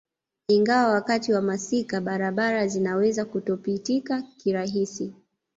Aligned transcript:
Ingawa 0.47 0.91
wakati 0.93 1.33
wa 1.33 1.41
masika 1.41 2.01
barabara 2.01 2.67
zinaweza 2.67 3.25
kutopitika 3.25 4.21
kirahisi 4.21 5.13